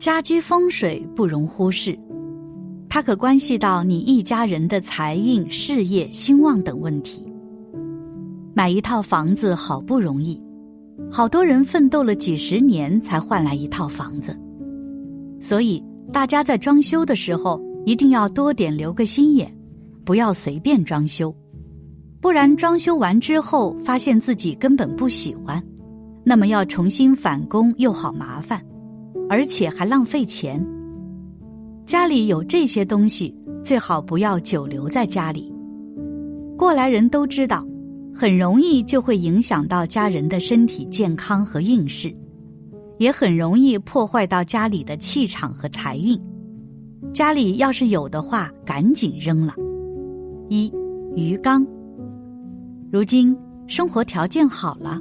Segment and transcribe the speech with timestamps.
[0.00, 1.94] 家居风水不容忽视，
[2.88, 7.22] 它可关系到你一家人的财运、事业兴旺等问题。
[8.54, 10.42] 买一套房子好不容易，
[11.12, 14.34] 好多人奋斗了几十年才换来一套房子，
[15.38, 19.54] 所以大家在装修的时候一定要多点留个心眼，
[20.02, 21.30] 不要随便装修，
[22.22, 25.62] 不然装修完之后发现自己根本不喜欢，
[26.24, 28.64] 那么要重新返工又好麻烦，
[29.30, 30.60] 而且还浪费钱。
[31.86, 33.32] 家里有这些东西，
[33.64, 35.50] 最好不要久留在家里。
[36.58, 37.64] 过来人都知道。
[38.12, 42.14] 很容易就会影响到家人的身体健康和运势，
[42.98, 46.20] 也很容易破坏到家里的气场和财运。
[47.14, 49.54] 家里要是有的话，赶紧扔了。
[50.50, 50.70] 一
[51.16, 51.64] 鱼缸。
[52.92, 53.34] 如今
[53.66, 55.00] 生活条件好了，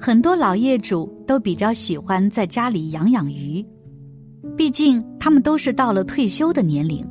[0.00, 3.64] 很多老业主都比较喜欢在家里养养鱼，
[4.56, 7.04] 毕竟他们都是到了退休的年龄，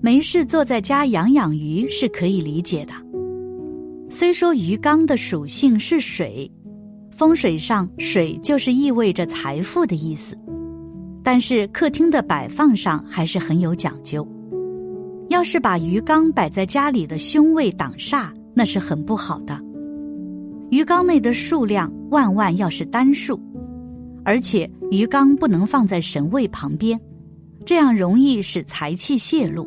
[0.00, 2.92] 没事坐在家养养鱼是可以理解的。
[4.08, 6.48] 虽说鱼缸的属性是水，
[7.10, 10.38] 风水上水就是意味着财富的意思，
[11.24, 14.26] 但是客厅的摆放上还是很有讲究。
[15.30, 19.58] 要是把鱼缸摆在家里的凶位挡煞，那是很不好的。
[20.70, 23.40] 鱼缸内的数量万万要是单数，
[24.24, 27.00] 而且鱼缸不能放在神位旁边，
[27.64, 29.64] 这样容易使财气泄露；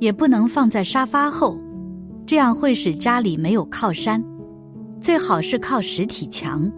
[0.00, 1.58] 也不能放在沙发后。
[2.26, 4.22] 这样会使家里没有靠山，
[5.00, 6.70] 最好是靠实体墙。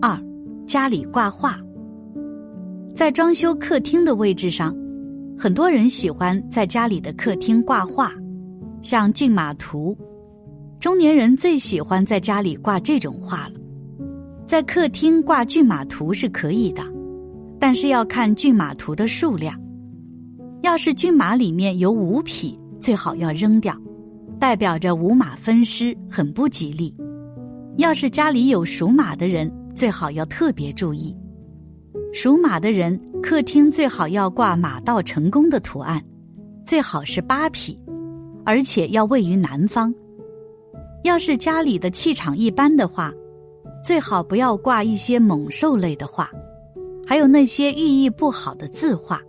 [0.00, 0.16] 二，
[0.66, 1.58] 家里挂画，
[2.94, 4.72] 在装修客厅的位置上，
[5.36, 8.12] 很多人喜欢在家里的客厅挂画，
[8.82, 9.98] 像骏马图，
[10.84, 13.54] 中年人最喜欢在家里挂这种画了。
[14.46, 16.82] 在客厅挂骏马图是可以的，
[17.58, 19.58] 但是要看骏马图的数量，
[20.60, 23.74] 要是骏马里面有五匹，最好要扔掉。
[24.38, 26.94] 代表着五马分尸，很不吉利。
[27.78, 31.16] 要是家里有属马的人，最好要特别注意。
[32.12, 36.04] 属马的人，客厅最好要挂马到成功的图案，
[36.62, 37.74] 最好是八匹，
[38.44, 39.90] 而且要位于南方。
[41.04, 43.12] 要是家里的气场一般的话，
[43.84, 46.30] 最好不要挂一些猛兽类的画，
[47.06, 49.20] 还有那些寓意不好的字画。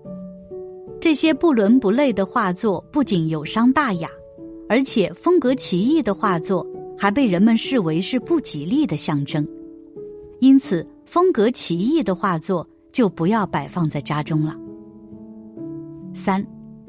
[1.02, 4.10] 这些不伦不类的画作，不仅有伤大雅。
[4.70, 6.66] 而且风格奇异的画作
[6.98, 9.46] 还被人们视为是不吉利的象征，
[10.40, 14.56] 因此风格奇异的画作就不要摆放在家中了。
[16.14, 16.44] 三，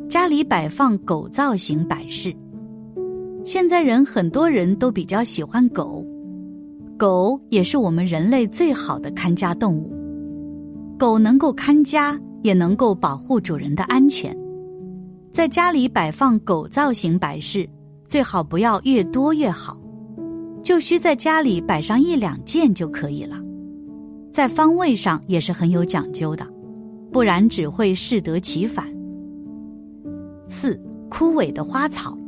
[0.08, 2.32] 家里摆放狗造型摆饰。
[3.46, 6.04] 现在人很多人都比较喜欢狗，
[6.98, 9.88] 狗也是我们人类最好的看家动物。
[10.98, 14.36] 狗能够看家，也能够保护主人的安全。
[15.30, 17.64] 在家里摆放狗造型摆饰，
[18.08, 19.78] 最好不要越多越好，
[20.60, 23.40] 就需在家里摆上一两件就可以了。
[24.32, 26.44] 在方位上也是很有讲究的，
[27.12, 28.84] 不然只会适得其反。
[30.48, 30.76] 四
[31.08, 32.18] 枯萎的花草，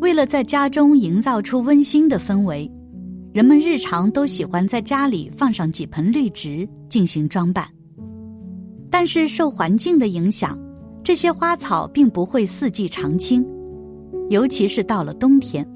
[0.00, 2.70] 为了在家中营造出温馨的氛围，
[3.32, 7.66] 人们日常都喜欢在家里放上几盆绿植进行装扮，
[8.90, 10.58] 但是受环境的影响。
[11.02, 13.44] 这些花草并不会四季常青，
[14.28, 15.66] 尤其是到了冬天，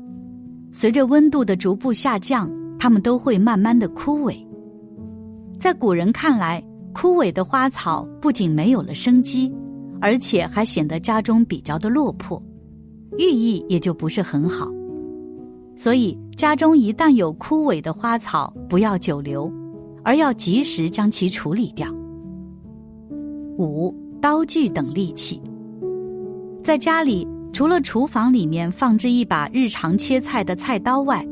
[0.72, 4.36] 随着温度的逐步下降，它们都会慢慢的枯萎。
[5.58, 6.62] 在古人看来，
[6.92, 9.50] 枯萎的花草不仅没有了生机，
[10.02, 12.42] 而且还显得家中比较的落魄，
[13.18, 14.70] 寓意也就不是很好。
[15.76, 19.52] 所以，家中一旦有枯萎的花草，不要久留，
[20.02, 21.88] 而要及时将其处理掉。
[23.58, 23.94] 五。
[24.22, 25.42] 刀具等利器，
[26.62, 31.26] 在家里除了厨房里面放置一把日常切菜的菜刀外，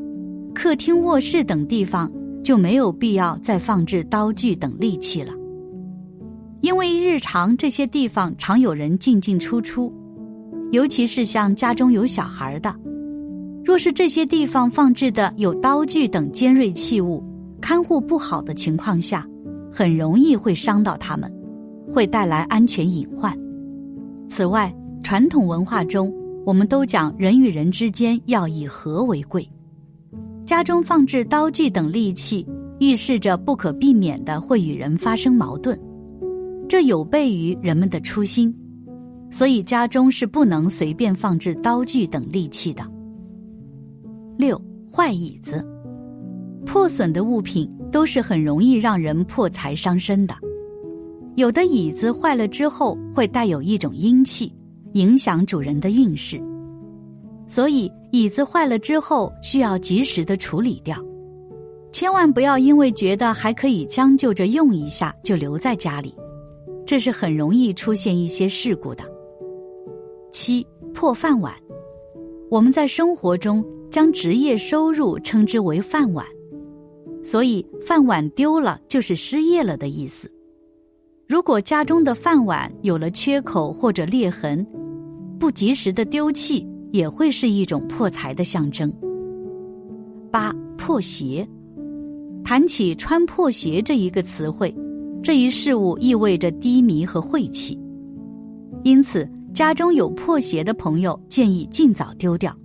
[0.53, 2.11] 客厅、卧室等地方
[2.43, 5.33] 就没有必要再放置刀具等利器了。
[6.63, 9.95] 因为日常这些地方常有人进进出出，
[10.71, 12.75] 尤其是像家中有小孩的，
[13.65, 17.23] 若是这些地方放置的有刀具等尖锐器物，
[17.61, 19.27] 看护不好的情况下，
[19.71, 21.31] 很容易会伤到他们。
[21.93, 23.37] 会带来安全隐患。
[24.29, 24.73] 此外，
[25.03, 26.15] 传统文化中，
[26.47, 29.45] 我们都讲人与人之间要以和为贵。
[30.47, 32.47] 家中放置刀具等利器，
[32.79, 35.77] 预示着不可避免的会与人发生矛盾，
[36.69, 38.55] 这有悖于人们的初心。
[39.31, 42.83] 所以，家中是不能随便放置刀具等利器的。
[44.37, 44.61] 六
[44.93, 45.65] 坏椅子，
[46.67, 50.35] 破损的物品都是很容易让人破财伤身的。
[51.37, 54.53] 有的椅子坏了之后会带有一种阴气，
[54.95, 56.43] 影响主人的运势，
[57.47, 60.97] 所以椅子坏了之后需要及时的处理掉。
[61.93, 66.15] 千万不要因为觉得还可以将就着用一下就留在家里，
[66.85, 69.05] 这是很容易出现一些事故的。
[70.31, 71.53] 七破饭碗，
[72.51, 76.25] 我们在生活中将职业收入称之为饭碗，
[77.23, 80.31] 所以饭碗丢了就是失业了的意思。
[81.27, 84.67] 如果家中的饭碗有了缺口或者裂痕，
[85.39, 88.93] 不及时的丢弃也会是一种破财的象征。
[90.31, 91.47] 八破鞋。
[92.43, 94.75] 谈起穿破鞋这一个词汇，
[95.23, 97.79] 这一事物意味着低迷和晦气，
[98.83, 102.57] 因此家中有破鞋的朋友建议尽早丢掉。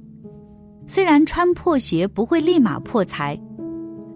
[0.88, 3.40] 虽然穿破鞋不会立马破财，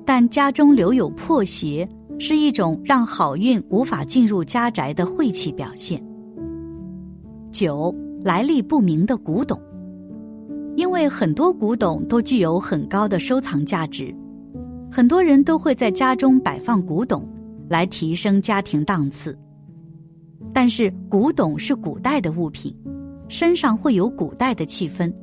[0.06, 1.88] 但家中留有破鞋
[2.20, 6.04] 是一种让好运无法进入家宅的晦气表现。
[7.52, 7.94] 九
[8.24, 9.60] 来历不明的古董，
[10.76, 14.14] 因为很多古董都具有很高的收藏价值。
[14.92, 17.28] 很多人都会在家中摆放古董，
[17.68, 19.36] 来提升家庭档次。
[20.54, 22.76] 但是古董是古代的物品，
[23.28, 25.14] 身上会有古代的气氛，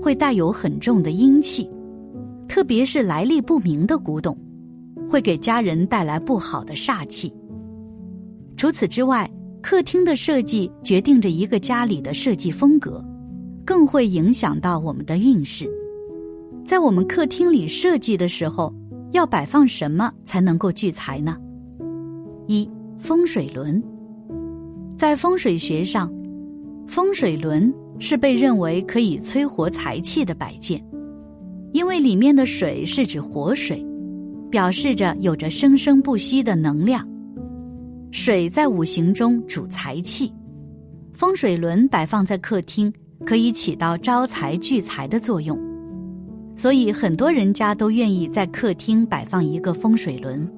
[0.00, 1.68] 会带有很重的阴气，
[2.48, 4.36] 特别是来历不明的古董，
[5.08, 7.32] 会给家人带来不好的煞气。
[8.56, 9.30] 除此之外，
[9.60, 13.04] 客厅的设计决定着一个家里的设计风格，
[13.64, 15.70] 更会影响到我们的运势。
[16.66, 18.72] 在我们客厅里设计的时候。
[19.12, 21.36] 要摆放什么才能够聚财呢？
[22.46, 22.66] 一
[22.98, 23.78] 风水轮，
[25.02, 26.08] 在风水学上，
[26.86, 30.80] 风水轮是被认为可以催活财气的摆件，
[31.72, 33.84] 因为里面的水是指活水，
[34.48, 37.04] 表示着有着生生不息的能量。
[38.12, 40.32] 水在五行中主财气，
[41.12, 42.92] 风水轮摆放在客厅，
[43.26, 45.58] 可以起到招财聚财的作用。
[46.54, 50.48] 所以，很多人家都愿意在客厅摆放一个风水轮。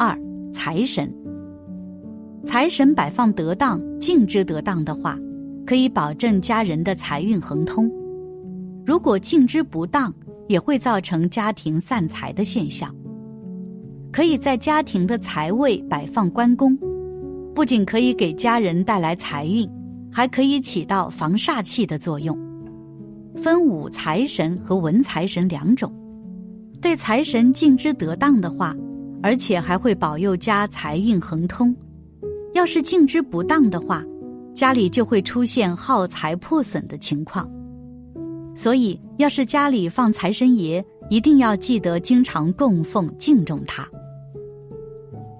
[0.00, 0.18] 二
[0.52, 1.08] 财神，
[2.46, 5.18] 财神摆放得当、敬之得当的话，
[5.66, 7.86] 可以保证家人的财运亨通；
[8.86, 10.12] 如果敬之不当，
[10.48, 12.94] 也会造成家庭散财的现象。
[14.10, 16.76] 可以在家庭的财位摆放关公，
[17.54, 19.68] 不仅可以给家人带来财运，
[20.10, 22.36] 还可以起到防煞气的作用。
[23.36, 25.92] 分武财神和文财神两种，
[26.80, 28.74] 对财神敬之得当的话，
[29.22, 31.74] 而且还会保佑家财运亨通；
[32.58, 34.04] 要是敬之不当的话，
[34.52, 37.48] 家里就会出现耗财破损的情况。
[38.52, 43.88] 所以，要是家里放财神爷，一定要记得经常供奉敬重他。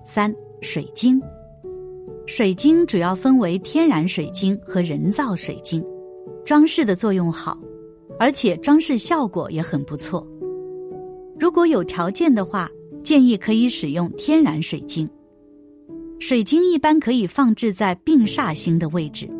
[0.07, 1.21] 三水晶，
[2.25, 5.85] 水晶主要分为天然水晶和人造水晶，
[6.45, 7.59] 装饰的作用好。
[8.21, 10.25] 而且装饰效果也很不错。
[11.37, 12.71] 如果有条件的话，
[13.03, 15.09] 建议可以使用天然水晶。
[16.21, 19.31] 水晶一般可以放置在病煞星的位置，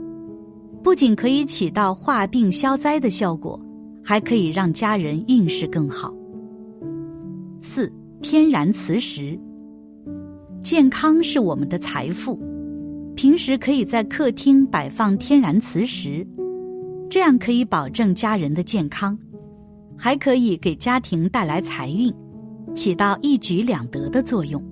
[0.83, 3.61] 不仅可以起到化病消灾的效果，
[4.03, 6.15] 还可以让家人运势更好。
[7.61, 9.37] 四天然磁石，
[10.63, 12.39] 健康是我们的财富，
[13.17, 16.25] 平时可以在客厅摆放天然磁石。
[17.11, 19.19] 这样可以保证家人的健康，
[19.97, 22.15] 还可以给家庭带来财运，
[22.73, 24.63] 起到一举两得的作用。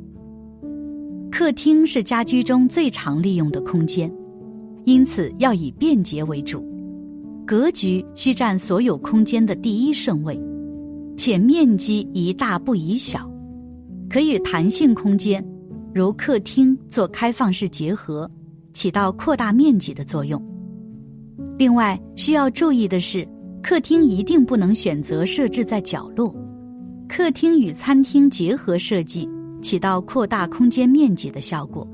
[1.38, 4.10] 客厅是家居中最常利用的空间，
[4.86, 6.64] 因此要以便捷为主，
[7.46, 10.42] 格局需占所有空间的第一顺位，
[11.14, 13.30] 且面积宜大不宜小，
[14.08, 15.46] 可与弹性空间，
[15.92, 18.26] 如客厅做开放式结合，
[18.72, 20.42] 起到扩大面积的作用。
[21.58, 23.28] 另外需要注意的是，
[23.62, 26.34] 客厅一定不能选择设置在角落，
[27.06, 29.28] 客厅与餐厅结合设计，
[29.62, 31.86] 起到扩大空间面积的效果。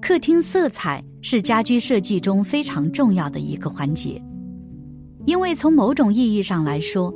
[0.00, 4.22] 客厅色彩是家居设计中非常重要的一个环节，
[5.26, 7.12] 因为从某种意义上来说，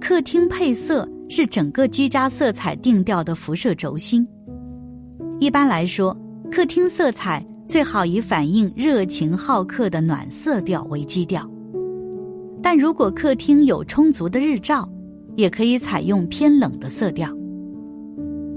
[0.00, 4.26] 客厅配色是整个居家色彩定调的辐射轴心。
[5.40, 6.16] 一般来说，
[6.50, 7.44] 客厅色彩。
[7.68, 11.44] 最好以反映热情好客的暖色调为基调，
[12.62, 14.88] 但如果客厅有充足的日照，
[15.34, 17.28] 也可以采用偏冷的色调。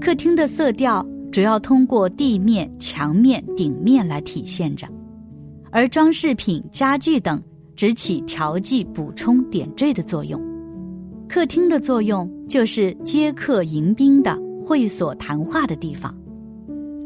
[0.00, 4.88] 客厅的色调主要通过地面、墙面、顶面来体现着，
[5.70, 7.40] 而装饰品、家具等
[7.76, 10.40] 只起调剂、补充、点缀的作用。
[11.28, 16.12] 客厅的作用就是接客迎宾的会所、谈话的地方。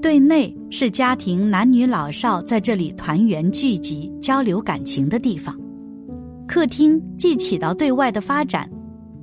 [0.00, 5.58] 对内是家庭男女老少在这里团圆聚集、交流感情的地方。
[6.46, 8.70] 客厅既起到对外的发展，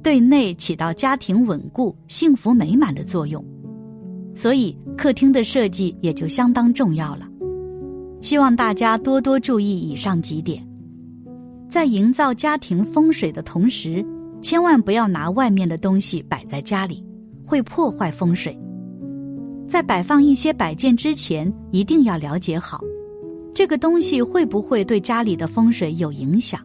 [0.04, 3.44] 对内起到家庭稳固、幸福美满的作用，
[4.34, 7.28] 所以客厅的设计也就相当重要了。
[8.22, 10.66] 希望大家多多注意以上几点，
[11.70, 14.06] 在营造家庭风水的同时，
[14.42, 17.04] 千万不要拿外面的东西摆在家里，
[17.46, 18.58] 会破坏风水。
[19.68, 22.82] 在摆放一些摆件之前，一定要了解好，
[23.54, 26.60] 这个东西会不会对家里的风水有影响。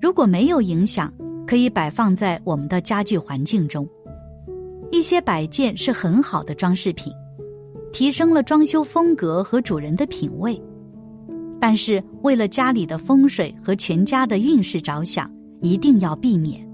[0.00, 1.12] 如果没有影响，
[1.46, 3.86] 可以摆放在我们的家具环境中。
[4.90, 7.12] 一些摆件是很好的装饰品，
[7.92, 10.60] 提升了装修风格和主人的品味。
[11.60, 15.30] 但是为了家里的风水和全家的运势着想，
[15.62, 16.65] 一定要避免。